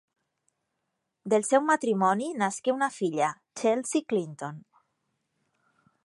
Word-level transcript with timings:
Del 1.33 1.43
seu 1.49 1.61
matrimoni 1.67 2.29
nasqué 2.43 2.73
una 2.77 2.89
filla, 2.95 3.29
Chelsea 3.61 4.07
Clinton. 4.13 4.57